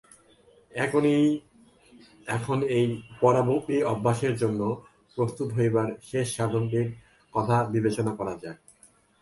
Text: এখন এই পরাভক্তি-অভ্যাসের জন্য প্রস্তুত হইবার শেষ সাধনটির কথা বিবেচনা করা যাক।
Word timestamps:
এখন 2.27 2.57
এই 2.77 2.85
পরাভক্তি-অভ্যাসের 3.21 4.33
জন্য 4.37 4.61
প্রস্তুত 5.17 5.49
হইবার 5.57 5.87
শেষ 6.09 6.27
সাধনটির 6.37 6.87
কথা 7.33 7.57
বিবেচনা 7.73 8.11
করা 8.15 8.33
যাক। 8.41 8.57